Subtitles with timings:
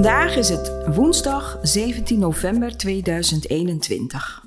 [0.00, 4.44] Vandaag is het woensdag 17 november 2021.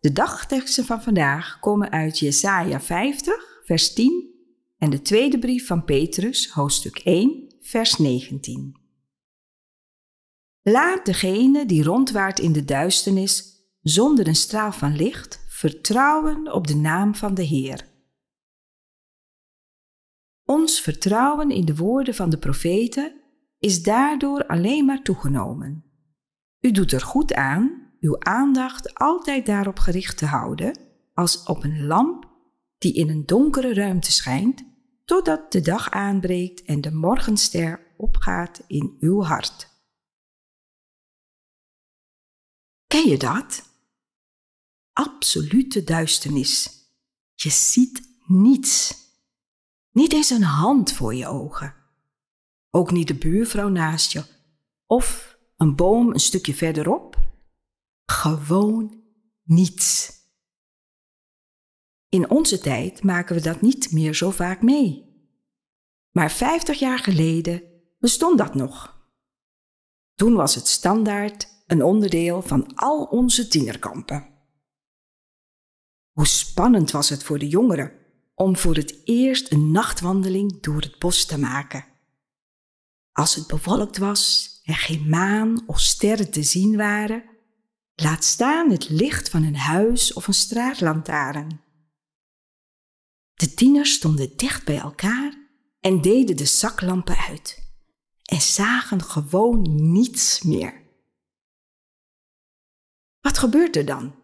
[0.00, 4.34] De dagteksten van vandaag komen uit Jesaja 50, vers 10
[4.78, 8.76] en de tweede brief van Petrus, hoofdstuk 1, vers 19.
[10.62, 16.76] Laat degene die rondwaart in de duisternis zonder een straal van licht vertrouwen op de
[16.76, 17.88] naam van de Heer.
[20.44, 23.20] Ons vertrouwen in de woorden van de profeten
[23.62, 25.84] is daardoor alleen maar toegenomen.
[26.60, 30.78] U doet er goed aan uw aandacht altijd daarop gericht te houden,
[31.14, 32.30] als op een lamp
[32.78, 34.64] die in een donkere ruimte schijnt,
[35.04, 39.68] totdat de dag aanbreekt en de morgenster opgaat in uw hart.
[42.86, 43.62] Ken je dat?
[44.92, 46.70] Absolute duisternis.
[47.34, 48.94] Je ziet niets.
[49.90, 51.81] Niet eens een hand voor je ogen.
[52.74, 54.24] Ook niet de buurvrouw naast je.
[54.86, 57.16] Of een boom een stukje verderop.
[58.04, 59.02] Gewoon
[59.42, 60.12] niets.
[62.08, 65.10] In onze tijd maken we dat niet meer zo vaak mee.
[66.10, 67.62] Maar 50 jaar geleden
[67.98, 69.06] bestond dat nog.
[70.14, 74.28] Toen was het standaard een onderdeel van al onze tienerkampen.
[76.12, 77.92] Hoe spannend was het voor de jongeren
[78.34, 81.91] om voor het eerst een nachtwandeling door het bos te maken.
[83.12, 87.24] Als het bewolkt was en geen maan of sterren te zien waren,
[87.94, 91.60] laat staan het licht van een huis of een straatlantaarn.
[93.34, 95.48] De tieners stonden dicht bij elkaar
[95.80, 97.62] en deden de zaklampen uit
[98.22, 100.82] en zagen gewoon niets meer.
[103.20, 104.14] Wat gebeurt er dan?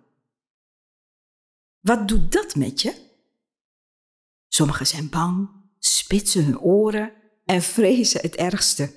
[1.81, 3.07] Wat doet dat met je?
[4.49, 7.18] Sommigen zijn bang, spitsen hun oren
[7.49, 8.93] en vrezen het ergste.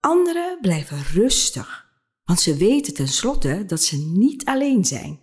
[0.00, 5.20] Anderen blijven rustig, want ze weten tenslotte dat ze niet alleen zijn.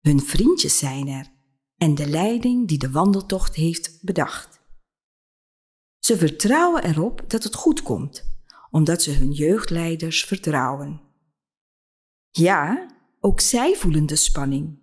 [0.00, 1.30] Hun vriendjes zijn er
[1.76, 4.60] en de leiding die de wandeltocht heeft bedacht.
[5.98, 8.24] Ze vertrouwen erop dat het goed komt,
[8.70, 11.00] omdat ze hun jeugdleiders vertrouwen.
[12.30, 12.86] Ja,
[13.20, 14.78] ook zij voelen de spanning.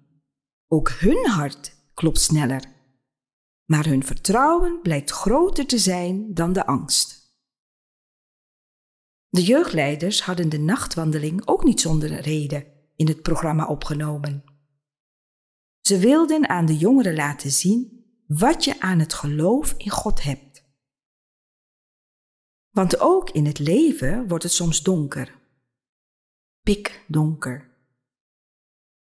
[0.68, 2.77] Ook hun hart klopt sneller.
[3.68, 7.18] Maar hun vertrouwen blijkt groter te zijn dan de angst.
[9.30, 14.44] De jeugdleiders hadden de nachtwandeling ook niet zonder reden in het programma opgenomen.
[15.82, 20.64] Ze wilden aan de jongeren laten zien wat je aan het geloof in God hebt.
[22.70, 25.40] Want ook in het leven wordt het soms donker.
[26.62, 27.76] Pikdonker.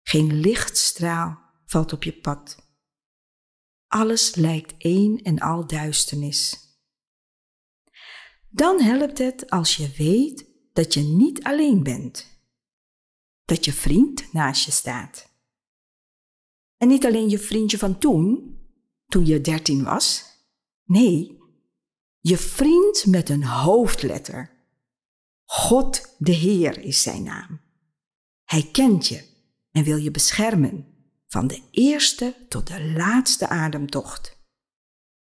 [0.02, 2.63] Geen lichtstraal valt op je pad.
[3.94, 6.58] Alles lijkt één en al duisternis.
[8.50, 12.28] Dan helpt het als je weet dat je niet alleen bent.
[13.46, 15.30] Dat je vriend naast je staat.
[16.78, 18.58] En niet alleen je vriendje van toen,
[19.08, 20.24] toen je dertien was.
[20.84, 21.38] Nee,
[22.20, 24.52] je vriend met een hoofdletter.
[25.46, 27.62] God de Heer is zijn naam.
[28.44, 29.26] Hij kent je
[29.72, 30.93] en wil je beschermen
[31.34, 34.38] van de eerste tot de laatste ademtocht.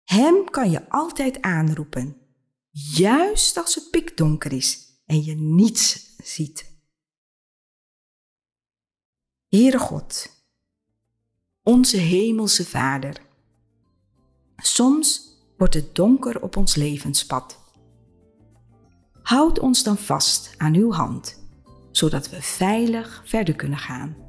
[0.04, 2.16] Hem kan je altijd aanroepen,
[2.70, 6.72] juist als het pikdonker is en je niets ziet.
[9.48, 10.30] Heere God,
[11.62, 13.20] onze hemelse Vader,
[14.56, 17.58] soms wordt het donker op ons levenspad.
[19.22, 21.42] Houd ons dan vast aan uw hand,
[21.90, 24.24] zodat we veilig verder kunnen gaan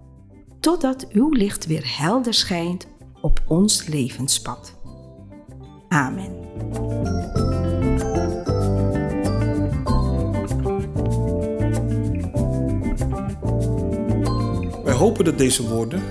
[0.66, 2.88] totdat uw licht weer helder schijnt
[3.22, 4.74] op ons levenspad.
[5.90, 6.32] Amen.
[14.84, 16.04] Wij hopen dat deze woorden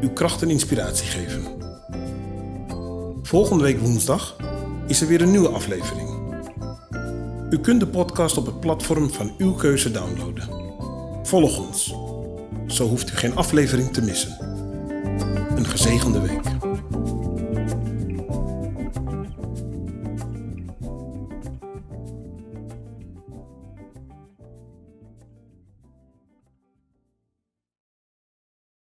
[0.00, 1.42] uw kracht en inspiratie geven.
[3.22, 4.36] Volgende week woensdag
[4.86, 6.08] is er weer een nieuwe aflevering.
[7.50, 10.48] U kunt de podcast op het platform van uw keuze downloaden.
[11.22, 11.94] Volg ons
[12.70, 14.36] zo hoeft u geen aflevering te missen.
[15.56, 16.69] Een gezegende week.